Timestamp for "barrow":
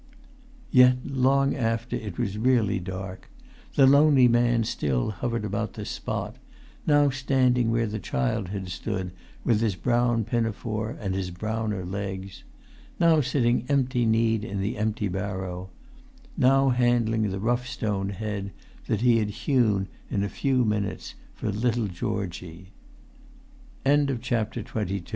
15.07-15.69